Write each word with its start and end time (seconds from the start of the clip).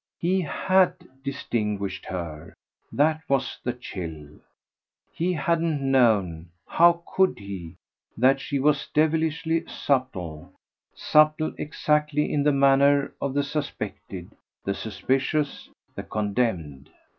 He 0.17 0.41
HAD 0.41 1.07
distinguished 1.23 2.05
her 2.07 2.55
that 2.91 3.21
was 3.29 3.59
the 3.63 3.73
chill. 3.73 4.39
He 5.13 5.33
hadn't 5.33 5.79
known 5.79 6.49
how 6.67 7.03
could 7.05 7.37
he? 7.37 7.75
that 8.17 8.39
she 8.41 8.57
was 8.57 8.89
devilishly 8.95 9.63
subtle, 9.67 10.53
subtle 10.95 11.53
exactly 11.59 12.33
in 12.33 12.41
the 12.41 12.51
manner 12.51 13.13
of 13.21 13.35
the 13.35 13.43
suspected, 13.43 14.31
the 14.65 14.73
suspicious, 14.73 15.69
the 15.93 16.01
condemned. 16.01 16.89